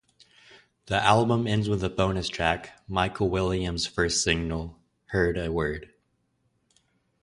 [0.87, 5.93] The album ends with a bonus track, Michelle Williams's first single, "Heard A Word".